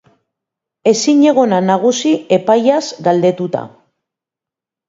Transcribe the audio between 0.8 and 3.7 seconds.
Ezinegona nagusi epaiaz galdetuta.